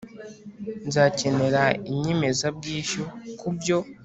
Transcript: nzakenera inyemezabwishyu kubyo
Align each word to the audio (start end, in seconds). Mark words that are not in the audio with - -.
nzakenera 0.87 1.63
inyemezabwishyu 1.89 3.01
kubyo 3.39 3.77